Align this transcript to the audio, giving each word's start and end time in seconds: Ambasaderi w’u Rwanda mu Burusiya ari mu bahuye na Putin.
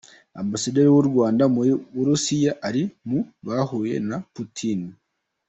Ambasaderi 0.41 0.89
w’u 0.95 1.05
Rwanda 1.09 1.43
mu 1.53 1.61
Burusiya 1.93 2.53
ari 2.67 2.81
mu 3.07 3.19
bahuye 3.45 3.95
na 4.09 4.17
Putin. 4.33 4.79